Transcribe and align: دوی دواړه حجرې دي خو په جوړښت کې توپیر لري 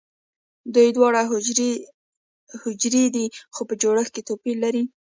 دوی 0.73 0.89
دواړه 0.97 1.21
حجرې 2.69 3.05
دي 3.15 3.25
خو 3.53 3.61
په 3.69 3.73
جوړښت 3.81 4.11
کې 4.15 4.25
توپیر 4.29 4.55
لري 4.65 4.83